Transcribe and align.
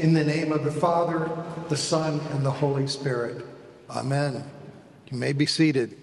In 0.00 0.14
the 0.14 0.24
name 0.24 0.50
of 0.50 0.64
the 0.64 0.72
Father, 0.72 1.30
the 1.68 1.76
Son, 1.76 2.20
and 2.30 2.44
the 2.44 2.50
Holy 2.50 2.86
Spirit. 2.86 3.44
Amen. 3.90 4.42
You 5.10 5.18
may 5.18 5.34
be 5.34 5.44
seated. 5.44 5.94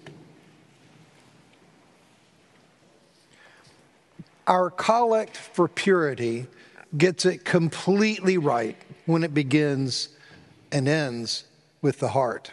Our 4.46 4.70
collect 4.70 5.36
for 5.36 5.66
purity 5.66 6.46
gets 6.96 7.26
it 7.26 7.44
completely 7.44 8.38
right 8.38 8.76
when 9.06 9.24
it 9.24 9.34
begins 9.34 10.10
and 10.70 10.86
ends 10.86 11.42
with 11.82 11.98
the 11.98 12.10
heart. 12.10 12.52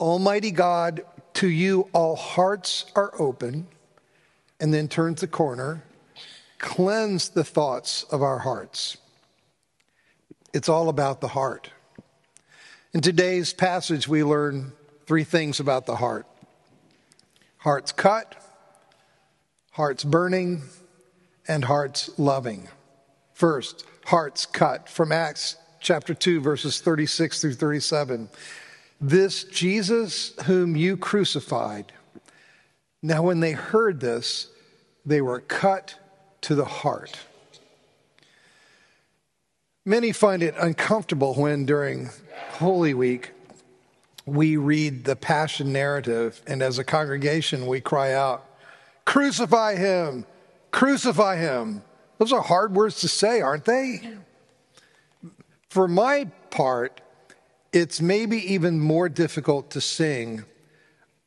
Almighty 0.00 0.50
God, 0.50 1.04
to 1.34 1.46
you 1.46 1.88
all 1.92 2.16
hearts 2.16 2.86
are 2.96 3.12
open, 3.16 3.68
and 4.58 4.74
then 4.74 4.88
turns 4.88 5.20
the 5.20 5.28
corner, 5.28 5.84
cleanse 6.58 7.28
the 7.28 7.44
thoughts 7.44 8.02
of 8.10 8.22
our 8.22 8.40
hearts. 8.40 8.96
It's 10.52 10.68
all 10.68 10.90
about 10.90 11.22
the 11.22 11.28
heart. 11.28 11.70
In 12.92 13.00
today's 13.00 13.54
passage, 13.54 14.06
we 14.06 14.22
learn 14.22 14.72
three 15.06 15.24
things 15.24 15.60
about 15.60 15.86
the 15.86 15.96
heart 15.96 16.26
heart's 17.58 17.92
cut, 17.92 18.34
heart's 19.70 20.04
burning, 20.04 20.62
and 21.48 21.64
heart's 21.64 22.10
loving. 22.18 22.68
First, 23.32 23.86
heart's 24.04 24.44
cut 24.44 24.88
from 24.90 25.10
Acts 25.10 25.56
chapter 25.80 26.12
2, 26.12 26.40
verses 26.40 26.80
36 26.80 27.40
through 27.40 27.54
37. 27.54 28.28
This 29.00 29.44
Jesus 29.44 30.34
whom 30.44 30.76
you 30.76 30.96
crucified. 30.96 31.92
Now, 33.00 33.22
when 33.22 33.40
they 33.40 33.52
heard 33.52 34.00
this, 34.00 34.48
they 35.06 35.20
were 35.20 35.40
cut 35.40 35.94
to 36.42 36.54
the 36.54 36.64
heart. 36.64 37.18
Many 39.84 40.12
find 40.12 40.44
it 40.44 40.54
uncomfortable 40.60 41.34
when, 41.34 41.66
during 41.66 42.10
Holy 42.52 42.94
Week, 42.94 43.32
we 44.24 44.56
read 44.56 45.04
the 45.04 45.16
Passion 45.16 45.72
narrative, 45.72 46.40
and 46.46 46.62
as 46.62 46.78
a 46.78 46.84
congregation, 46.84 47.66
we 47.66 47.80
cry 47.80 48.12
out, 48.12 48.46
Crucify 49.04 49.74
him! 49.74 50.24
Crucify 50.70 51.36
him! 51.36 51.82
Those 52.18 52.32
are 52.32 52.42
hard 52.42 52.76
words 52.76 53.00
to 53.00 53.08
say, 53.08 53.40
aren't 53.40 53.64
they? 53.64 54.08
For 55.68 55.88
my 55.88 56.26
part, 56.50 57.00
it's 57.72 58.00
maybe 58.00 58.36
even 58.52 58.78
more 58.78 59.08
difficult 59.08 59.72
to 59.72 59.80
sing, 59.80 60.44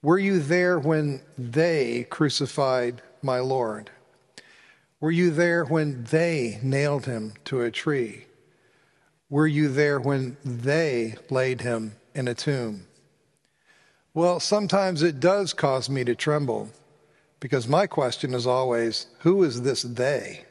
Were 0.02 0.20
you 0.20 0.40
there 0.40 0.80
when 0.80 1.20
they 1.38 2.08
crucified 2.10 3.02
my 3.22 3.40
Lord? 3.40 3.90
Were 5.02 5.12
you 5.12 5.32
there 5.32 5.66
when 5.66 6.06
they 6.06 6.58
nailed 6.64 7.06
him 7.06 7.34
to 7.46 7.62
a 7.62 7.70
tree? 7.70 8.28
Were 9.30 9.48
you 9.48 9.70
there 9.70 10.00
when 10.00 10.38
they 10.46 11.16
laid 11.30 11.62
him 11.62 11.96
in 12.14 12.28
a 12.28 12.36
tomb? 12.36 12.88
Well, 14.14 14.40
sometimes 14.40 15.02
it 15.02 15.20
does 15.20 15.54
cause 15.54 15.90
me 15.90 16.04
to 16.06 16.16
tremble 16.16 16.70
because 17.40 17.68
my 17.68 17.88
question 17.88 18.34
is 18.34 18.48
always 18.48 19.08
who 19.20 19.44
is 19.44 19.62
this 19.64 19.82
they? 19.82 20.46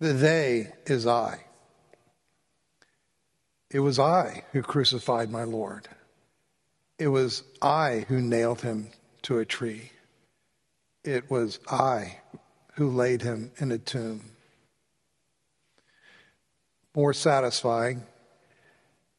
The 0.00 0.12
they 0.12 0.72
is 0.86 1.06
I. 1.06 1.44
It 3.70 3.80
was 3.80 3.98
I 3.98 4.44
who 4.52 4.62
crucified 4.62 5.30
my 5.30 5.44
Lord. 5.44 5.88
It 6.98 7.08
was 7.08 7.42
I 7.60 8.06
who 8.08 8.20
nailed 8.20 8.62
him 8.62 8.88
to 9.22 9.38
a 9.38 9.44
tree. 9.44 9.92
It 11.04 11.30
was 11.30 11.60
I 11.70 12.18
who 12.74 12.90
laid 12.90 13.22
him 13.22 13.52
in 13.58 13.70
a 13.70 13.78
tomb. 13.78 14.22
More 16.98 17.14
satisfying 17.14 18.02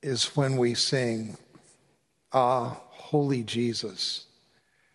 is 0.04 0.36
when 0.36 0.58
we 0.58 0.74
sing, 0.74 1.38
Ah, 2.34 2.82
holy 2.90 3.42
Jesus, 3.42 4.26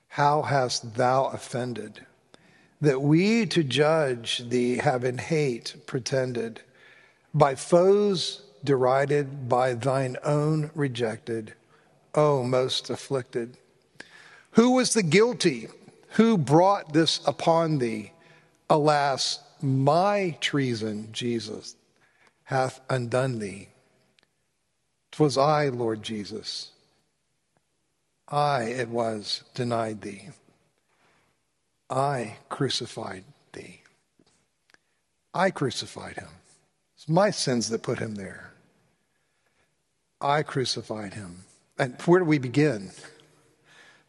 how 0.08 0.42
hast 0.42 0.94
thou 0.94 1.24
offended? 1.28 2.04
That 2.82 3.00
we 3.00 3.46
to 3.46 3.64
judge 3.64 4.50
thee 4.50 4.76
have 4.76 5.02
in 5.02 5.16
hate 5.16 5.76
pretended, 5.86 6.60
by 7.32 7.54
foes 7.54 8.42
derided, 8.62 9.48
by 9.48 9.72
thine 9.72 10.18
own 10.22 10.70
rejected, 10.74 11.54
O 12.14 12.42
most 12.44 12.90
afflicted. 12.90 13.56
Who 14.50 14.72
was 14.72 14.92
the 14.92 15.02
guilty? 15.02 15.68
Who 16.16 16.36
brought 16.36 16.92
this 16.92 17.22
upon 17.26 17.78
thee? 17.78 18.12
Alas, 18.68 19.38
my 19.62 20.36
treason, 20.42 21.08
Jesus, 21.12 21.76
hath 22.44 22.80
undone 22.90 23.38
thee. 23.38 23.68
'Twas 25.10 25.38
I, 25.38 25.68
Lord 25.68 26.02
Jesus. 26.02 26.70
I 28.28 28.64
it 28.64 28.88
was 28.88 29.44
denied 29.54 30.00
thee. 30.00 30.30
I 31.88 32.38
crucified 32.48 33.24
thee. 33.52 33.82
I 35.32 35.50
crucified 35.50 36.16
him. 36.16 36.28
It's 36.96 37.08
my 37.08 37.30
sins 37.30 37.68
that 37.68 37.82
put 37.82 37.98
him 37.98 38.14
there. 38.14 38.52
I 40.20 40.42
crucified 40.42 41.14
him. 41.14 41.44
And 41.78 42.00
where 42.02 42.20
do 42.20 42.26
we 42.26 42.38
begin? 42.38 42.90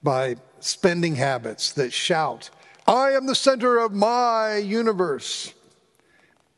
By 0.02 0.38
spending 0.60 1.16
habits 1.16 1.72
that 1.74 1.92
shout, 1.92 2.50
I 2.88 3.12
am 3.12 3.26
the 3.26 3.36
center 3.36 3.78
of 3.78 3.92
my 3.92 4.58
universe. 4.58 5.54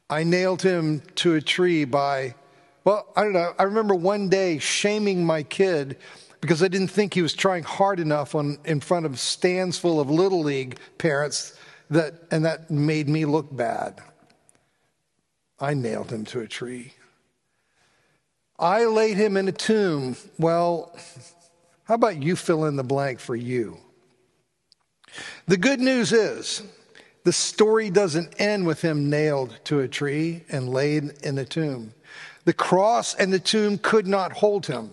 I 0.09 0.23
nailed 0.23 0.61
him 0.61 1.01
to 1.15 1.35
a 1.35 1.41
tree 1.41 1.83
by, 1.83 2.35
well, 2.85 3.07
I 3.15 3.23
don't 3.23 3.33
know. 3.33 3.53
I 3.59 3.63
remember 3.63 3.93
one 3.93 4.29
day 4.29 4.57
shaming 4.59 5.25
my 5.25 5.43
kid 5.43 5.97
because 6.39 6.63
I 6.63 6.69
didn't 6.69 6.89
think 6.89 7.13
he 7.13 7.21
was 7.21 7.33
trying 7.33 7.63
hard 7.63 7.99
enough 7.99 8.33
on, 8.35 8.57
in 8.63 8.79
front 8.79 9.05
of 9.05 9.19
stands 9.19 9.77
full 9.77 9.99
of 9.99 10.09
Little 10.09 10.41
League 10.41 10.77
parents, 10.97 11.57
that, 11.89 12.13
and 12.31 12.45
that 12.45 12.71
made 12.71 13.09
me 13.09 13.25
look 13.25 13.53
bad. 13.55 13.99
I 15.59 15.73
nailed 15.73 16.11
him 16.11 16.23
to 16.25 16.41
a 16.41 16.47
tree. 16.47 16.93
I 18.59 18.85
laid 18.85 19.17
him 19.17 19.35
in 19.35 19.47
a 19.47 19.51
tomb. 19.51 20.15
Well, 20.39 20.97
how 21.83 21.95
about 21.95 22.21
you 22.21 22.35
fill 22.35 22.65
in 22.65 22.75
the 22.75 22.83
blank 22.83 23.19
for 23.19 23.35
you? 23.35 23.77
The 25.47 25.57
good 25.57 25.79
news 25.79 26.11
is 26.13 26.63
the 27.27 27.33
story 27.33 27.89
doesn't 27.89 28.39
end 28.39 28.65
with 28.65 28.81
him 28.81 29.09
nailed 29.09 29.59
to 29.65 29.81
a 29.81 29.87
tree 29.89 30.45
and 30.47 30.69
laid 30.69 31.11
in 31.23 31.37
a 31.37 31.43
tomb. 31.43 31.93
The 32.45 32.53
cross 32.53 33.13
and 33.15 33.33
the 33.33 33.37
tomb 33.37 33.79
could 33.79 34.07
not 34.07 34.31
hold 34.31 34.67
him. 34.67 34.91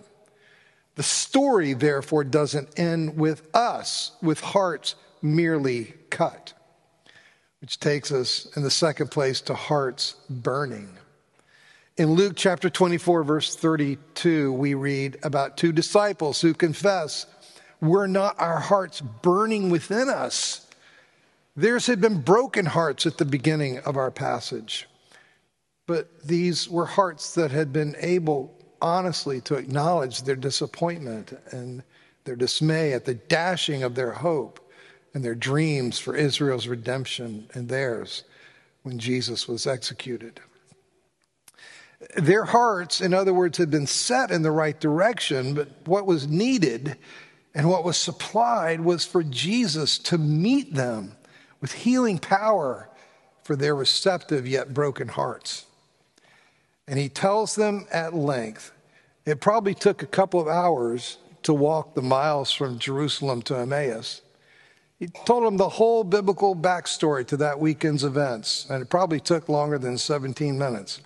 The 0.97 1.05
story, 1.05 1.75
therefore, 1.75 2.25
doesn't 2.25 2.77
end 2.77 3.17
with 3.17 3.49
us, 3.55 4.11
with 4.21 4.41
hearts 4.41 4.97
merely 5.23 5.95
cut, 6.11 6.55
which 7.61 7.79
takes 7.79 8.11
us 8.11 8.49
in 8.57 8.65
the 8.65 8.69
second 8.69 9.13
place 9.13 9.41
to 9.43 9.55
hearts 9.55 10.17
burning. 10.29 10.89
In 11.97 12.15
Luke 12.15 12.33
chapter 12.35 12.69
24, 12.69 13.23
verse 13.23 13.55
32, 13.55 14.53
we 14.53 14.75
read 14.75 15.19
about 15.23 15.57
two 15.57 15.71
disciples 15.71 16.41
who 16.41 16.53
confess, 16.53 17.27
Were 17.81 18.09
not 18.09 18.35
our 18.41 18.59
hearts 18.59 19.01
burning 19.01 19.71
within 19.71 20.09
us? 20.09 20.64
Theirs 21.57 21.87
had 21.87 22.01
been 22.01 22.21
broken 22.21 22.67
hearts 22.67 23.07
at 23.07 23.19
the 23.19 23.25
beginning 23.25 23.79
of 23.81 23.97
our 23.97 24.11
passage. 24.11 24.89
But 25.87 26.25
these 26.25 26.69
were 26.69 26.87
hearts 26.87 27.35
that 27.35 27.51
had 27.51 27.73
been 27.73 27.95
able 27.99 28.59
honestly 28.81 29.41
to 29.43 29.55
acknowledge 29.55 30.23
their 30.23 30.37
disappointment 30.37 31.33
and 31.51 31.83
their 32.25 32.37
dismay 32.37 32.93
at 32.93 33.05
the 33.05 33.15
dashing 33.15 33.83
of 33.83 33.95
their 33.95 34.13
hope 34.13 34.61
and 35.13 35.25
their 35.25 35.35
dreams 35.35 35.99
for 35.99 36.17
Israel's 36.17 36.67
redemption 36.67 37.49
and 37.55 37.69
theirs 37.69 38.25
when 38.83 38.99
Jesus 38.99 39.47
was 39.47 39.67
executed. 39.67 40.41
Their 42.17 42.45
hearts, 42.45 43.01
in 43.01 43.15
other 43.15 43.33
words, 43.33 43.59
had 43.59 43.71
been 43.71 43.87
set 43.87 44.31
in 44.31 44.43
the 44.43 44.51
right 44.51 44.79
direction, 44.79 45.55
but 45.55 45.69
what 45.87 46.07
was 46.07 46.27
needed 46.27 46.97
and 47.55 47.71
what 47.71 47.85
was 47.85 47.97
supplied 47.97 48.81
was 48.81 49.07
for 49.07 49.23
Jesus 49.23 49.99
to 49.99 50.19
meet 50.19 50.75
them 50.75 51.15
with 51.61 51.73
healing 51.73 52.19
power 52.19 52.89
for 53.43 53.57
their 53.57 53.75
receptive 53.75 54.47
yet 54.47 54.73
broken 54.75 55.09
hearts. 55.09 55.67
And 56.87 56.99
he 56.99 57.09
tells 57.09 57.55
them 57.55 57.87
at 57.93 58.15
length 58.15 58.73
it 59.25 59.41
probably 59.41 59.75
took 59.75 60.03
a 60.03 60.07
couple 60.07 60.41
of 60.41 60.49
hours 60.49 61.19
to 61.45 61.55
walk 61.55 61.95
the 61.95 62.03
miles 62.03 62.53
from 62.53 62.79
Jerusalem 62.79 63.43
to 63.43 63.57
Emmaus. 63.57 64.21
He 64.99 65.09
told 65.09 65.45
them 65.45 65.57
the 65.57 65.69
whole 65.69 66.05
biblical 66.05 66.55
backstory 66.55 67.27
to 67.27 67.37
that 67.39 67.59
weekend's 67.59 68.05
events, 68.05 68.67
and 68.71 68.83
it 68.83 68.89
probably 68.89 69.21
took 69.21 69.49
longer 69.49 69.79
than 69.79 69.99
17 69.99 70.59
minutes. 70.59 71.01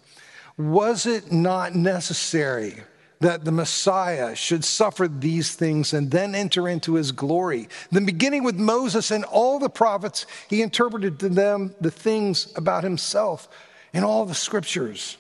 Was 0.57 1.07
it 1.07 1.33
not 1.33 1.75
necessary 1.75 2.83
that 3.21 3.45
the 3.45 3.53
Messiah 3.53 4.35
should 4.37 4.65
suffer 4.65 5.09
these 5.09 5.55
things 5.55 5.93
and 5.93 6.11
then 6.11 6.35
enter 6.35 6.69
into 6.69 6.95
his 6.95 7.13
glory? 7.13 7.69
Then, 7.91 8.07
beginning 8.07 8.45
with 8.45 8.57
Moses 8.57 9.11
and 9.11 9.25
all 9.25 9.59
the 9.59 9.69
prophets, 9.69 10.27
he 10.49 10.63
interpreted 10.63 11.19
to 11.21 11.29
them 11.29 11.75
the 11.81 11.91
things 11.91 12.53
about 12.57 12.85
himself 12.85 13.49
in 13.93 14.05
all 14.05 14.25
the 14.25 14.35
scriptures. 14.35 15.17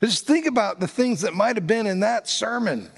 Just 0.00 0.26
think 0.26 0.46
about 0.46 0.80
the 0.80 0.88
things 0.88 1.22
that 1.22 1.34
might 1.34 1.56
have 1.56 1.66
been 1.66 1.86
in 1.86 2.00
that 2.00 2.28
sermon. 2.28 2.90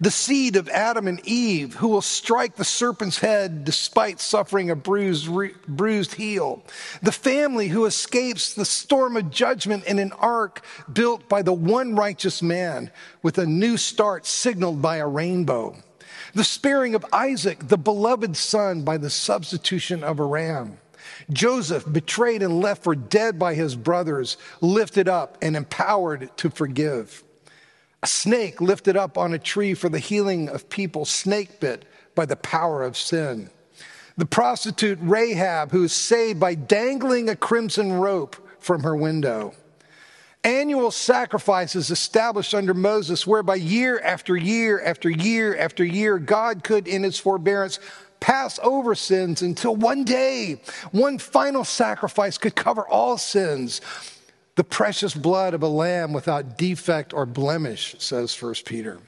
The 0.00 0.10
seed 0.10 0.56
of 0.56 0.68
Adam 0.68 1.06
and 1.06 1.20
Eve 1.26 1.74
who 1.74 1.88
will 1.88 2.02
strike 2.02 2.56
the 2.56 2.64
serpent's 2.64 3.18
head 3.18 3.64
despite 3.64 4.20
suffering 4.20 4.70
a 4.70 4.76
bruised, 4.76 5.28
bruised 5.66 6.14
heel. 6.14 6.62
The 7.02 7.12
family 7.12 7.68
who 7.68 7.84
escapes 7.84 8.54
the 8.54 8.64
storm 8.64 9.16
of 9.16 9.30
judgment 9.30 9.84
in 9.84 9.98
an 9.98 10.12
ark 10.12 10.64
built 10.92 11.28
by 11.28 11.42
the 11.42 11.52
one 11.52 11.94
righteous 11.94 12.42
man 12.42 12.90
with 13.22 13.38
a 13.38 13.46
new 13.46 13.76
start 13.76 14.26
signaled 14.26 14.80
by 14.80 14.96
a 14.96 15.06
rainbow. 15.06 15.76
The 16.34 16.44
sparing 16.44 16.94
of 16.94 17.04
Isaac, 17.12 17.68
the 17.68 17.78
beloved 17.78 18.36
son, 18.36 18.82
by 18.82 18.98
the 18.98 19.10
substitution 19.10 20.04
of 20.04 20.20
a 20.20 20.24
ram. 20.24 20.78
Joseph, 21.32 21.90
betrayed 21.90 22.42
and 22.42 22.60
left 22.60 22.84
for 22.84 22.94
dead 22.94 23.38
by 23.38 23.54
his 23.54 23.74
brothers, 23.76 24.36
lifted 24.60 25.08
up 25.08 25.38
and 25.42 25.56
empowered 25.56 26.30
to 26.38 26.50
forgive. 26.50 27.24
A 28.02 28.06
snake 28.06 28.60
lifted 28.60 28.96
up 28.96 29.18
on 29.18 29.34
a 29.34 29.38
tree 29.38 29.74
for 29.74 29.88
the 29.88 29.98
healing 29.98 30.48
of 30.48 30.68
people, 30.70 31.04
snake 31.04 31.60
bit 31.60 31.84
by 32.14 32.24
the 32.24 32.36
power 32.36 32.82
of 32.82 32.96
sin. 32.96 33.50
The 34.16 34.26
prostitute 34.26 34.98
Rahab, 35.02 35.70
who 35.70 35.84
is 35.84 35.92
saved 35.92 36.40
by 36.40 36.54
dangling 36.54 37.28
a 37.28 37.36
crimson 37.36 37.92
rope 37.92 38.36
from 38.58 38.82
her 38.82 38.96
window. 38.96 39.54
Annual 40.42 40.90
sacrifices 40.90 41.90
established 41.90 42.54
under 42.54 42.72
Moses, 42.72 43.26
whereby 43.26 43.56
year 43.56 44.00
after 44.00 44.36
year 44.36 44.82
after 44.82 45.10
year 45.10 45.56
after 45.56 45.84
year, 45.84 46.18
God 46.18 46.64
could, 46.64 46.88
in 46.88 47.02
his 47.02 47.18
forbearance, 47.18 47.78
pass 48.20 48.58
over 48.62 48.94
sins 48.94 49.42
until 49.42 49.76
one 49.76 50.04
day, 50.04 50.62
one 50.92 51.18
final 51.18 51.64
sacrifice 51.64 52.38
could 52.38 52.54
cover 52.54 52.86
all 52.88 53.18
sins. 53.18 53.82
The 54.60 54.64
precious 54.64 55.14
blood 55.14 55.54
of 55.54 55.62
a 55.62 55.68
lamb 55.68 56.12
without 56.12 56.58
defect 56.58 57.14
or 57.14 57.24
blemish, 57.24 57.96
says 57.98 58.36
1 58.42 58.56
Peter. 58.66 58.98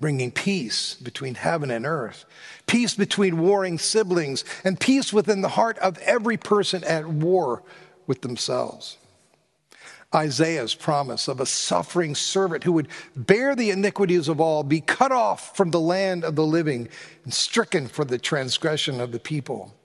Bringing 0.00 0.32
peace 0.32 0.94
between 0.96 1.36
heaven 1.36 1.70
and 1.70 1.86
earth, 1.86 2.24
peace 2.66 2.96
between 2.96 3.38
warring 3.38 3.78
siblings, 3.78 4.44
and 4.64 4.80
peace 4.80 5.12
within 5.12 5.40
the 5.40 5.50
heart 5.50 5.78
of 5.78 5.98
every 5.98 6.36
person 6.36 6.82
at 6.82 7.06
war 7.06 7.62
with 8.08 8.22
themselves. 8.22 8.98
Isaiah's 10.12 10.74
promise 10.74 11.28
of 11.28 11.38
a 11.38 11.46
suffering 11.46 12.16
servant 12.16 12.64
who 12.64 12.72
would 12.72 12.88
bear 13.14 13.54
the 13.54 13.70
iniquities 13.70 14.26
of 14.26 14.40
all, 14.40 14.64
be 14.64 14.80
cut 14.80 15.12
off 15.12 15.56
from 15.56 15.70
the 15.70 15.78
land 15.78 16.24
of 16.24 16.34
the 16.34 16.44
living, 16.44 16.88
and 17.22 17.32
stricken 17.32 17.86
for 17.86 18.04
the 18.04 18.18
transgression 18.18 19.00
of 19.00 19.12
the 19.12 19.20
people, 19.20 19.76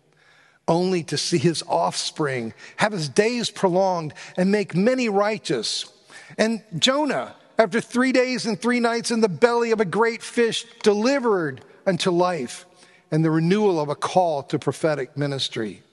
only 0.68 1.04
to 1.04 1.18
see 1.18 1.38
his 1.38 1.64
offspring 1.68 2.54
have 2.78 2.92
his 2.92 3.10
days 3.10 3.50
prolonged 3.50 4.14
and 4.38 4.52
make 4.52 4.76
many 4.76 5.10
righteous. 5.10 5.92
And 6.38 6.64
Jonah, 6.78 7.36
after 7.58 7.80
three 7.80 8.12
days 8.12 8.46
and 8.46 8.60
three 8.60 8.80
nights 8.80 9.12
in 9.12 9.22
the 9.22 9.30
belly 9.30 9.72
of 9.72 9.80
a 9.80 9.86
great 9.86 10.24
fish, 10.24 10.66
delivered 10.84 11.64
unto 11.86 12.10
life 12.12 12.66
and 13.12 13.24
the 13.24 13.32
renewal 13.32 13.80
of 13.80 13.90
a 13.90 13.96
call 13.96 14.44
to 14.44 14.60
prophetic 14.60 15.16
ministry. 15.16 15.84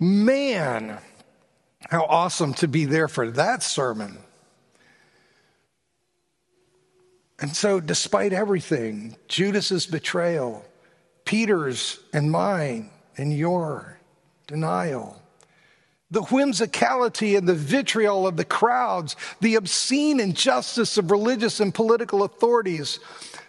Man, 0.00 0.98
how 1.88 2.04
awesome 2.04 2.54
to 2.54 2.68
be 2.68 2.84
there 2.84 3.08
for 3.08 3.30
that 3.30 3.62
sermon. 3.62 4.18
And 7.40 7.54
so, 7.54 7.80
despite 7.80 8.32
everything, 8.32 9.16
Judas's 9.28 9.86
betrayal, 9.86 10.64
Peter's 11.24 11.98
and 12.12 12.30
mine 12.30 12.90
and 13.16 13.32
your 13.32 13.98
denial, 14.46 15.20
the 16.10 16.22
whimsicality 16.22 17.36
and 17.36 17.48
the 17.48 17.54
vitriol 17.54 18.26
of 18.26 18.36
the 18.36 18.44
crowds, 18.44 19.16
the 19.40 19.54
obscene 19.56 20.20
injustice 20.20 20.96
of 20.96 21.10
religious 21.10 21.60
and 21.60 21.74
political 21.74 22.22
authorities, 22.22 23.00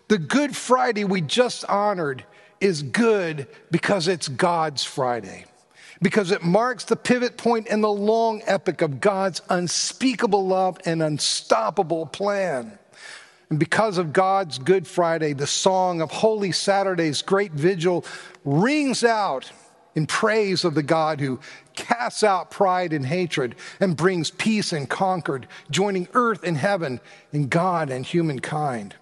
the 0.08 0.18
Good 0.18 0.56
Friday 0.56 1.04
we 1.04 1.22
just 1.22 1.66
honored 1.66 2.24
is 2.62 2.82
good 2.84 3.48
because 3.72 4.08
it's 4.08 4.28
God's 4.28 4.84
Friday 4.84 5.46
because 6.02 6.32
it 6.32 6.44
marks 6.44 6.86
the 6.86 6.96
pivot 6.96 7.38
point 7.38 7.68
in 7.68 7.82
the 7.82 7.92
long 7.92 8.42
epic 8.46 8.82
of 8.82 9.00
God's 9.00 9.42
unspeakable 9.50 10.46
love 10.46 10.78
and 10.86 11.02
unstoppable 11.02 12.06
plan. 12.06 12.78
And 13.50 13.60
because 13.60 13.98
of 13.98 14.14
God's 14.14 14.58
Good 14.58 14.88
Friday, 14.88 15.34
the 15.34 15.48
song 15.48 16.02
of 16.02 16.12
Holy 16.12 16.52
Saturday's 16.52 17.22
great 17.22 17.52
vigil 17.52 18.06
rings 18.44 19.04
out 19.04 19.52
in 19.94 20.08
praise 20.08 20.66
of 20.66 20.76
the 20.76 20.84
God 20.84 21.20
who 21.20 21.40
casts 21.76 22.24
out 22.24 22.52
pride 22.52 22.92
and 22.92 23.06
hatred 23.06 23.56
and 23.80 23.96
brings 23.96 24.32
peace 24.32 24.74
and 24.74 24.90
concord, 24.90 25.48
joining 25.70 26.08
earth 26.14 26.44
and 26.44 26.58
heaven 26.58 27.00
in 27.32 27.48
God 27.48 27.90
and 27.90 28.06
humankind. 28.06 28.96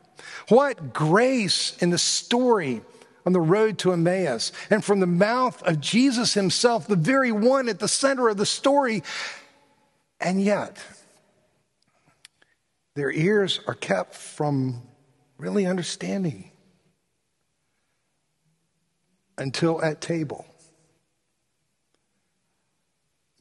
What 0.49 0.93
grace 0.93 1.77
in 1.77 1.89
the 1.89 1.97
story 1.97 2.81
on 3.25 3.33
the 3.33 3.41
road 3.41 3.77
to 3.79 3.91
Emmaus. 3.91 4.51
And 4.69 4.83
from 4.83 4.99
the 4.99 5.07
mouth 5.07 5.61
of 5.63 5.79
Jesus 5.79 6.33
himself, 6.33 6.87
the 6.87 6.95
very 6.95 7.31
one 7.31 7.69
at 7.69 7.79
the 7.79 7.87
center 7.87 8.29
of 8.29 8.37
the 8.37 8.45
story. 8.45 9.03
And 10.19 10.41
yet, 10.41 10.77
their 12.95 13.11
ears 13.11 13.59
are 13.67 13.73
kept 13.73 14.15
from 14.15 14.81
really 15.37 15.65
understanding 15.65 16.51
until 19.37 19.83
at 19.83 20.01
table. 20.01 20.45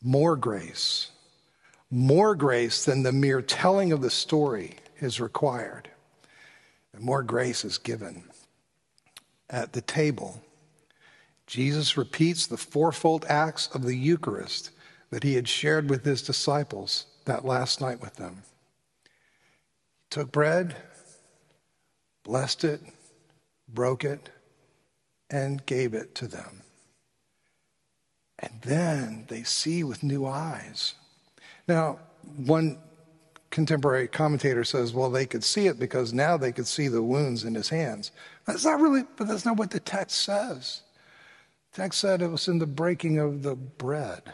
More 0.02 0.36
grace, 0.36 1.10
more 1.90 2.34
grace 2.34 2.84
than 2.84 3.02
the 3.02 3.12
mere 3.12 3.42
telling 3.42 3.92
of 3.92 4.00
the 4.00 4.10
story 4.10 4.76
is 5.00 5.20
required, 5.20 5.90
and 6.92 7.04
more 7.04 7.22
grace 7.22 7.64
is 7.64 7.78
given 7.78 8.24
at 9.52 9.74
the 9.74 9.82
table, 9.82 10.42
Jesus 11.46 11.98
repeats 11.98 12.46
the 12.46 12.56
fourfold 12.56 13.26
acts 13.28 13.68
of 13.74 13.82
the 13.82 13.94
Eucharist 13.94 14.70
that 15.10 15.22
he 15.22 15.34
had 15.34 15.46
shared 15.46 15.90
with 15.90 16.04
his 16.04 16.22
disciples 16.22 17.04
that 17.26 17.44
last 17.44 17.80
night 17.80 18.00
with 18.00 18.16
them. 18.16 18.42
Took 20.12 20.30
bread, 20.30 20.76
blessed 22.22 22.64
it, 22.64 22.82
broke 23.66 24.04
it, 24.04 24.28
and 25.30 25.64
gave 25.64 25.94
it 25.94 26.14
to 26.16 26.26
them. 26.26 26.60
And 28.38 28.52
then 28.60 29.24
they 29.28 29.42
see 29.42 29.84
with 29.84 30.02
new 30.02 30.26
eyes. 30.26 30.96
Now, 31.66 31.98
one 32.36 32.76
contemporary 33.48 34.06
commentator 34.06 34.64
says, 34.64 34.92
well, 34.92 35.10
they 35.10 35.24
could 35.24 35.42
see 35.42 35.66
it 35.66 35.78
because 35.78 36.12
now 36.12 36.36
they 36.36 36.52
could 36.52 36.66
see 36.66 36.88
the 36.88 37.02
wounds 37.02 37.44
in 37.44 37.54
his 37.54 37.70
hands. 37.70 38.10
That's 38.46 38.66
not 38.66 38.82
really, 38.82 39.04
but 39.16 39.26
that's 39.26 39.46
not 39.46 39.56
what 39.56 39.70
the 39.70 39.80
text 39.80 40.26
says. 40.26 40.82
The 41.72 41.84
text 41.84 42.00
said 42.00 42.20
it 42.20 42.28
was 42.28 42.48
in 42.48 42.58
the 42.58 42.66
breaking 42.66 43.16
of 43.16 43.42
the 43.42 43.54
bread. 43.54 44.24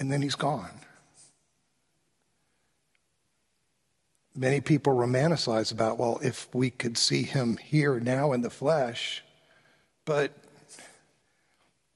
And 0.00 0.10
then 0.10 0.22
he's 0.22 0.34
gone. 0.34 0.80
Many 4.34 4.60
people 4.60 4.94
romanticize 4.94 5.70
about, 5.70 5.98
well, 5.98 6.18
if 6.22 6.52
we 6.52 6.70
could 6.70 6.98
see 6.98 7.22
him 7.22 7.58
here 7.58 8.00
now 8.00 8.32
in 8.32 8.40
the 8.40 8.50
flesh, 8.50 9.22
but 10.04 10.32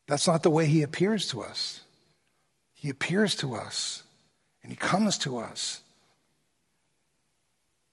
that's 0.07 0.29
not 0.29 0.45
the 0.45 0.51
way 0.51 0.67
he 0.67 0.83
appears 0.83 1.29
to 1.31 1.43
us. 1.43 1.81
He 2.75 2.91
appears 2.91 3.35
to 3.37 3.55
us 3.55 4.05
and 4.63 4.71
he 4.71 4.77
comes 4.77 5.19
to 5.19 5.39
us. 5.39 5.81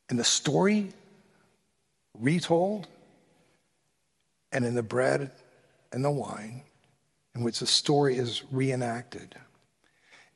In 0.09 0.17
the 0.17 0.23
story 0.23 0.89
retold, 2.19 2.87
and 4.51 4.65
in 4.65 4.75
the 4.75 4.83
bread 4.83 5.31
and 5.91 6.03
the 6.03 6.11
wine, 6.11 6.63
in 7.35 7.43
which 7.43 7.59
the 7.59 7.67
story 7.67 8.17
is 8.17 8.43
reenacted. 8.51 9.35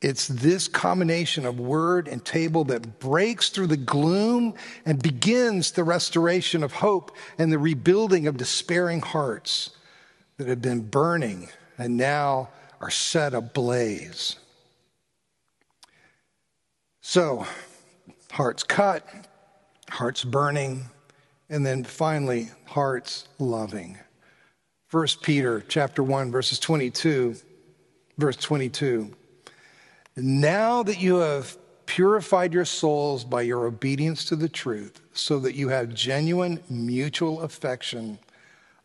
It's 0.05 0.27
this 0.27 0.67
combination 0.67 1.47
of 1.47 1.59
word 1.59 2.07
and 2.07 2.23
table 2.23 2.63
that 2.65 2.99
breaks 2.99 3.49
through 3.49 3.65
the 3.65 3.75
gloom 3.75 4.53
and 4.85 5.01
begins 5.01 5.71
the 5.71 5.83
restoration 5.83 6.61
of 6.61 6.73
hope 6.73 7.11
and 7.39 7.51
the 7.51 7.57
rebuilding 7.57 8.27
of 8.27 8.37
despairing 8.37 9.01
hearts 9.01 9.71
that 10.37 10.47
have 10.47 10.61
been 10.61 10.81
burning 10.81 11.49
and 11.79 11.97
now 11.97 12.49
are 12.79 12.91
set 12.91 13.33
ablaze. 13.33 14.35
So, 17.01 17.47
hearts 18.29 18.61
cut, 18.61 19.07
hearts 19.89 20.23
burning, 20.23 20.85
and 21.49 21.65
then 21.65 21.83
finally, 21.83 22.51
hearts 22.65 23.27
loving. 23.39 23.97
1 24.91 25.07
Peter 25.23 25.65
chapter 25.67 26.03
1 26.03 26.31
verses 26.31 26.59
22 26.59 27.37
verse 28.19 28.35
22 28.35 29.11
Now 30.17 30.83
that 30.83 31.01
you 31.01 31.17
have 31.17 31.57
purified 31.85 32.53
your 32.53 32.65
souls 32.65 33.23
by 33.23 33.41
your 33.41 33.65
obedience 33.65 34.25
to 34.25 34.35
the 34.35 34.49
truth 34.49 35.01
so 35.13 35.39
that 35.39 35.55
you 35.55 35.69
have 35.69 35.93
genuine 35.93 36.61
mutual 36.69 37.41
affection 37.41 38.17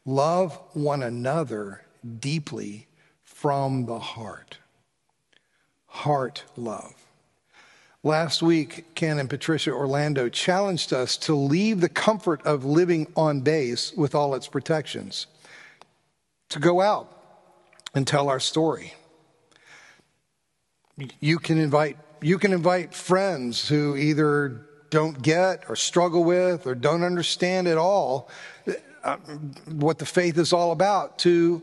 love 0.04 0.58
one 0.72 1.02
another 1.02 1.82
deeply 2.18 2.86
from 3.22 3.86
the 3.86 3.98
heart 3.98 4.58
heart 5.90 6.44
love. 6.56 6.94
Last 8.02 8.42
week, 8.42 8.94
Ken 8.94 9.18
and 9.18 9.28
Patricia 9.28 9.72
Orlando 9.72 10.28
challenged 10.28 10.92
us 10.92 11.16
to 11.18 11.34
leave 11.34 11.80
the 11.80 11.88
comfort 11.88 12.40
of 12.46 12.64
living 12.64 13.06
on 13.14 13.40
base 13.40 13.92
with 13.92 14.14
all 14.14 14.34
its 14.34 14.48
protections, 14.48 15.26
to 16.48 16.58
go 16.58 16.80
out 16.80 17.14
and 17.94 18.06
tell 18.06 18.28
our 18.28 18.40
story. 18.40 18.94
You 21.20 21.38
can 21.38 21.58
invite, 21.58 21.96
you 22.20 22.38
can 22.38 22.52
invite 22.52 22.94
friends 22.94 23.68
who 23.68 23.96
either 23.96 24.66
don't 24.90 25.22
get 25.22 25.64
or 25.68 25.76
struggle 25.76 26.24
with 26.24 26.66
or 26.66 26.74
don't 26.74 27.02
understand 27.02 27.68
at 27.68 27.78
all 27.78 28.28
uh, 29.04 29.16
what 29.66 29.98
the 29.98 30.06
faith 30.06 30.36
is 30.36 30.52
all 30.52 30.72
about 30.72 31.18
to 31.20 31.62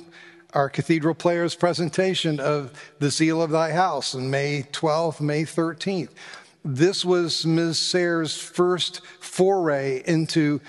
our 0.53 0.70
cathedral 0.70 1.13
players 1.13 1.56
presentation 1.56 2.39
of 2.39 2.72
the 3.00 3.12
zeal 3.12 3.41
of 3.41 3.51
thy 3.51 3.72
house 3.72 4.15
on 4.15 4.29
May 4.29 4.63
12th, 4.72 5.22
May 5.22 5.44
13th. 5.44 6.10
This 6.63 7.06
was 7.06 7.46
Ms. 7.46 7.77
sayers 7.77 8.38
first 8.38 9.01
foray 9.20 10.01
into 10.06 10.60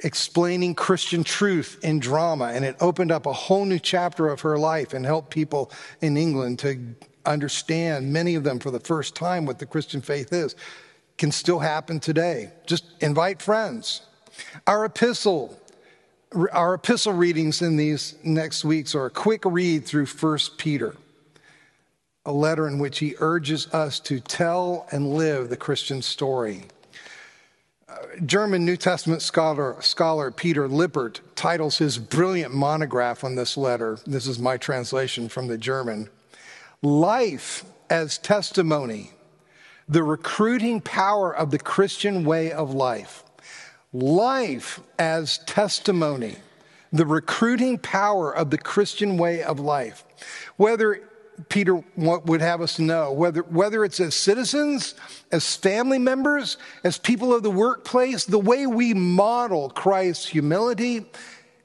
explaining 0.00 0.74
Christian 0.74 1.24
truth 1.24 1.80
in 1.82 1.98
drama, 1.98 2.46
and 2.46 2.64
it 2.64 2.76
opened 2.80 3.10
up 3.10 3.26
a 3.26 3.32
whole 3.32 3.64
new 3.64 3.78
chapter 3.78 4.28
of 4.28 4.40
her 4.42 4.58
life 4.58 4.92
and 4.92 5.04
helped 5.04 5.30
people 5.30 5.72
in 6.00 6.16
England 6.16 6.58
to 6.60 6.94
understand, 7.28 8.12
many 8.12 8.34
of 8.34 8.44
them 8.44 8.58
for 8.58 8.70
the 8.70 8.80
first 8.80 9.14
time, 9.14 9.46
what 9.46 9.58
the 9.58 9.66
Christian 9.66 10.00
faith 10.00 10.32
is. 10.32 10.54
Can 11.16 11.32
still 11.32 11.58
happen 11.58 11.98
today. 11.98 12.52
Just 12.66 12.84
invite 13.00 13.42
friends. 13.42 14.02
Our 14.66 14.84
epistle 14.84 15.58
our 16.52 16.74
epistle 16.74 17.14
readings 17.14 17.62
in 17.62 17.76
these 17.76 18.14
next 18.22 18.64
weeks 18.64 18.94
are 18.94 19.06
a 19.06 19.10
quick 19.10 19.44
read 19.44 19.86
through 19.86 20.06
1 20.06 20.38
Peter, 20.58 20.94
a 22.26 22.32
letter 22.32 22.68
in 22.68 22.78
which 22.78 22.98
he 22.98 23.14
urges 23.18 23.72
us 23.72 23.98
to 24.00 24.20
tell 24.20 24.86
and 24.92 25.14
live 25.14 25.48
the 25.48 25.56
Christian 25.56 26.02
story. 26.02 26.64
Uh, 27.88 27.96
German 28.26 28.66
New 28.66 28.76
Testament 28.76 29.22
scholar, 29.22 29.80
scholar 29.80 30.30
Peter 30.30 30.68
Lippert 30.68 31.22
titles 31.34 31.78
his 31.78 31.96
brilliant 31.96 32.52
monograph 32.52 33.24
on 33.24 33.34
this 33.34 33.56
letter. 33.56 33.98
This 34.06 34.26
is 34.26 34.38
my 34.38 34.58
translation 34.58 35.30
from 35.30 35.46
the 35.46 35.56
German 35.56 36.10
Life 36.82 37.64
as 37.90 38.18
Testimony, 38.18 39.10
the 39.88 40.02
recruiting 40.02 40.80
power 40.80 41.34
of 41.34 41.50
the 41.50 41.58
Christian 41.58 42.24
way 42.24 42.52
of 42.52 42.74
life 42.74 43.24
life 43.92 44.80
as 44.98 45.38
testimony, 45.46 46.36
the 46.92 47.06
recruiting 47.06 47.78
power 47.78 48.34
of 48.34 48.50
the 48.50 48.58
Christian 48.58 49.16
way 49.16 49.42
of 49.42 49.60
life. 49.60 50.04
Whether 50.56 51.02
Peter 51.48 51.82
would 51.96 52.40
have 52.40 52.60
us 52.60 52.78
know, 52.78 53.12
whether, 53.12 53.42
whether 53.42 53.84
it's 53.84 54.00
as 54.00 54.14
citizens, 54.14 54.94
as 55.30 55.56
family 55.56 55.98
members, 55.98 56.56
as 56.82 56.98
people 56.98 57.32
of 57.32 57.42
the 57.42 57.50
workplace, 57.50 58.24
the 58.24 58.38
way 58.38 58.66
we 58.66 58.92
model 58.92 59.70
Christ's 59.70 60.26
humility 60.26 61.06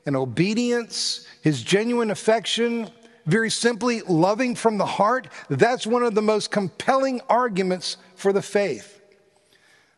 and 0.05 0.15
obedience, 0.15 1.25
his 1.41 1.63
genuine 1.63 2.11
affection, 2.11 2.89
very 3.25 3.49
simply 3.49 4.01
loving 4.01 4.55
from 4.55 4.77
the 4.77 4.85
heart, 4.85 5.27
that's 5.49 5.87
one 5.87 6.03
of 6.03 6.15
the 6.15 6.21
most 6.21 6.51
compelling 6.51 7.21
arguments 7.29 7.97
for 8.15 8.33
the 8.33 8.41
faith. 8.41 9.01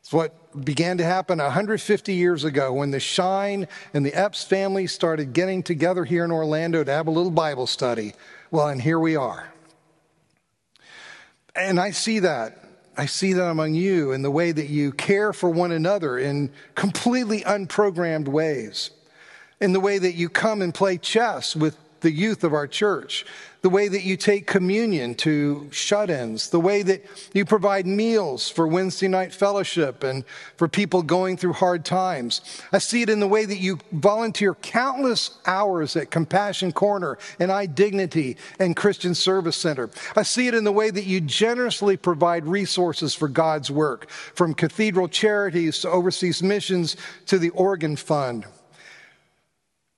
It's 0.02 0.14
what 0.14 0.64
began 0.64 1.00
to 1.00 1.04
happen 1.04 1.40
150 1.40 2.14
years 2.14 2.44
ago 2.44 2.72
when 2.72 2.92
the 2.92 3.00
Shine 3.00 3.68
and 3.94 4.06
the 4.06 4.14
Epps 4.14 4.44
family 4.44 4.86
started 4.86 5.34
getting 5.34 5.64
together 5.64 6.06
here 6.06 6.24
in 6.24 6.32
Orlando 6.32 6.84
to 6.84 6.92
have 6.92 7.08
a 7.08 7.12
little 7.12 7.32
Bible 7.32 7.66
study. 7.66 8.14
Well, 8.52 8.68
and 8.68 8.80
here 8.80 9.00
we 9.00 9.16
are. 9.16 9.52
And 11.56 11.80
I 11.80 11.92
see 11.92 12.20
that. 12.20 12.60
I 12.98 13.08
see 13.08 13.34
that 13.34 13.50
among 13.50 13.74
you 13.74 14.12
in 14.12 14.22
the 14.22 14.32
way 14.32 14.52
that 14.52 14.70
you 14.70 14.92
care 14.92 15.34
for 15.34 15.50
one 15.50 15.72
another 15.72 16.18
in 16.18 16.52
completely 16.76 17.42
unprogrammed 17.42 18.28
ways, 18.28 18.92
in 19.60 19.74
the 19.74 19.80
way 19.80 19.98
that 19.98 20.14
you 20.14 20.30
come 20.30 20.62
and 20.62 20.74
play 20.74 20.98
chess 20.98 21.56
with 21.56 21.78
the 22.06 22.12
youth 22.12 22.44
of 22.44 22.54
our 22.54 22.68
church, 22.68 23.26
the 23.64 23.70
way 23.70 23.88
that 23.88 24.04
you 24.04 24.16
take 24.16 24.46
communion 24.46 25.16
to 25.16 25.68
shut 25.72 26.12
ins, 26.12 26.52
the 26.52 26.60
way 26.60 26.84
that 26.84 27.04
you 27.34 27.44
provide 27.44 27.88
meals 27.88 28.48
for 28.48 28.68
Wednesday 28.68 29.08
night 29.08 29.34
fellowship 29.34 30.04
and 30.04 30.24
for 30.56 30.68
people 30.68 31.02
going 31.02 31.36
through 31.36 31.54
hard 31.54 31.84
times. 31.84 32.42
I 32.72 32.78
see 32.78 33.02
it 33.02 33.10
in 33.10 33.20
the 33.20 33.28
way 33.28 33.46
that 33.46 33.58
you 33.58 33.80
volunteer 33.92 34.54
countless 34.54 35.40
hours 35.48 35.96
at 35.96 36.12
Compassion 36.12 36.72
Corner 36.72 37.18
and 37.40 37.50
iDignity 37.50 38.38
and 38.60 38.76
Christian 38.76 39.16
Service 39.16 39.58
Center. 39.58 39.90
I 40.16 40.22
see 40.22 40.46
it 40.46 40.54
in 40.54 40.64
the 40.64 40.72
way 40.72 40.92
that 40.92 41.06
you 41.06 41.22
generously 41.22 41.98
provide 41.98 42.46
resources 42.46 43.16
for 43.16 43.28
God's 43.28 43.72
work, 43.72 44.12
from 44.12 44.54
cathedral 44.54 45.08
charities 45.08 45.80
to 45.80 45.90
overseas 45.90 46.44
missions 46.44 46.98
to 47.26 47.40
the 47.40 47.50
Organ 47.50 47.96
Fund. 47.96 48.46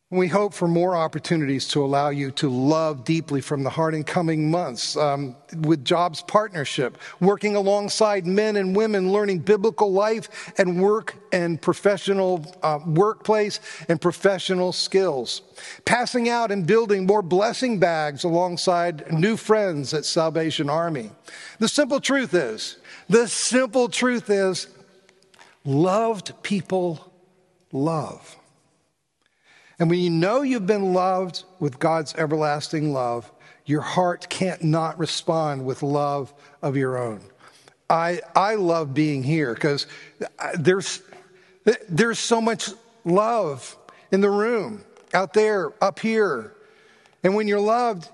We 0.10 0.30
hope 0.30 0.54
for 0.54 0.70
more 0.70 0.96
opportunities 0.96 1.68
to 1.70 1.84
allow 1.84 2.12
you 2.12 2.32
to 2.32 2.50
love 2.50 3.04
deeply 3.04 3.42
from 3.42 3.64
the 3.64 3.70
heart 3.70 3.94
in 3.94 4.06
coming 4.06 4.50
months 4.50 4.96
um, 4.96 5.36
with 5.64 5.84
Jobs 5.84 6.22
Partnership, 6.22 6.98
working 7.20 7.58
alongside 7.58 8.26
men 8.26 8.56
and 8.56 8.74
women, 8.74 9.12
learning 9.12 9.40
biblical 9.40 9.92
life 9.92 10.54
and 10.58 10.82
work 10.82 11.16
and 11.34 11.62
professional 11.62 12.46
uh, 12.64 12.80
workplace 12.86 13.60
and 13.90 14.00
professional 14.00 14.72
skills, 14.72 15.42
passing 15.84 16.30
out 16.30 16.54
and 16.54 16.66
building 16.66 17.06
more 17.06 17.22
blessing 17.22 17.78
bags 17.78 18.24
alongside 18.24 19.12
new 19.12 19.36
friends 19.36 19.94
at 19.94 20.06
Salvation 20.06 20.70
Army. 20.70 21.12
The 21.60 21.68
simple 21.68 22.00
truth 22.00 22.34
is, 22.34 22.78
the 23.10 23.28
simple 23.28 23.90
truth 23.90 24.30
is, 24.30 24.68
loved 25.66 26.32
people 26.44 27.12
love. 27.74 28.38
And 29.80 29.90
when 29.90 30.00
you 30.00 30.10
know 30.10 30.42
you've 30.42 30.66
been 30.66 30.94
loved 30.94 31.44
with 31.60 31.80
God's 31.80 32.16
everlasting 32.16 32.94
love, 32.94 33.32
your 33.66 33.82
heart 33.82 34.28
can't 34.30 34.64
not 34.64 34.98
respond 34.98 35.66
with 35.66 35.84
love 35.84 36.34
of 36.62 36.76
your 36.76 36.98
own. 36.98 37.22
I, 37.90 38.22
I 38.36 38.56
love 38.56 38.94
being 38.94 39.24
here 39.24 39.54
because 39.54 39.88
uh, 40.40 40.52
there's, 40.58 41.02
there's 41.88 42.20
so 42.20 42.42
much 42.42 42.70
love 43.06 43.78
in 44.12 44.22
the 44.22 44.30
room, 44.30 44.84
out 45.14 45.34
there, 45.34 45.72
up 45.82 46.00
here. 46.00 46.54
And 47.24 47.36
when 47.36 47.48
you're 47.48 47.60
loved, 47.60 48.10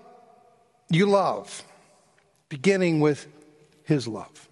you 0.90 1.06
love, 1.06 1.64
beginning 2.50 3.00
with 3.00 3.28
His 3.84 4.08
love. 4.08 4.50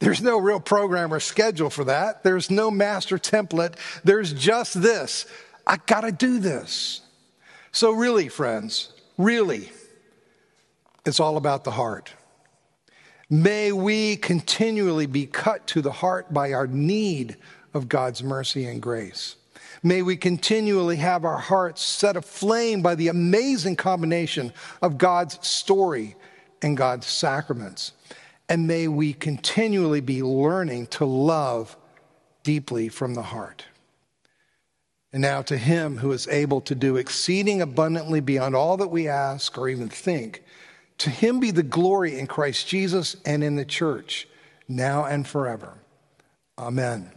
There's 0.00 0.22
no 0.22 0.38
real 0.38 0.60
program 0.60 1.12
or 1.12 1.20
schedule 1.20 1.70
for 1.70 1.84
that. 1.84 2.24
There's 2.24 2.50
no 2.50 2.70
master 2.70 3.18
template. 3.18 3.74
There's 4.02 4.32
just 4.32 4.80
this. 4.80 5.26
I 5.66 5.76
got 5.86 6.00
to 6.00 6.12
do 6.12 6.38
this. 6.38 7.02
So, 7.70 7.92
really, 7.92 8.28
friends, 8.28 8.92
really, 9.18 9.70
it's 11.04 11.20
all 11.20 11.36
about 11.36 11.64
the 11.64 11.70
heart. 11.70 12.12
May 13.28 13.70
we 13.70 14.16
continually 14.16 15.06
be 15.06 15.26
cut 15.26 15.66
to 15.68 15.82
the 15.82 15.92
heart 15.92 16.34
by 16.34 16.52
our 16.52 16.66
need 16.66 17.36
of 17.74 17.88
God's 17.88 18.22
mercy 18.22 18.64
and 18.64 18.82
grace. 18.82 19.36
May 19.82 20.02
we 20.02 20.16
continually 20.16 20.96
have 20.96 21.24
our 21.24 21.38
hearts 21.38 21.82
set 21.82 22.16
aflame 22.16 22.82
by 22.82 22.96
the 22.96 23.08
amazing 23.08 23.76
combination 23.76 24.52
of 24.82 24.98
God's 24.98 25.46
story 25.46 26.16
and 26.60 26.76
God's 26.76 27.06
sacraments. 27.06 27.92
And 28.50 28.66
may 28.66 28.88
we 28.88 29.12
continually 29.12 30.00
be 30.00 30.24
learning 30.24 30.88
to 30.88 31.04
love 31.04 31.76
deeply 32.42 32.88
from 32.88 33.14
the 33.14 33.22
heart. 33.22 33.64
And 35.12 35.22
now 35.22 35.40
to 35.42 35.56
him 35.56 35.98
who 35.98 36.10
is 36.10 36.26
able 36.26 36.60
to 36.62 36.74
do 36.74 36.96
exceeding 36.96 37.62
abundantly 37.62 38.18
beyond 38.20 38.56
all 38.56 38.76
that 38.78 38.88
we 38.88 39.06
ask 39.06 39.56
or 39.56 39.68
even 39.68 39.88
think, 39.88 40.42
to 40.98 41.10
him 41.10 41.38
be 41.38 41.52
the 41.52 41.62
glory 41.62 42.18
in 42.18 42.26
Christ 42.26 42.66
Jesus 42.66 43.16
and 43.24 43.44
in 43.44 43.54
the 43.54 43.64
church, 43.64 44.26
now 44.68 45.04
and 45.04 45.26
forever. 45.26 45.78
Amen. 46.58 47.12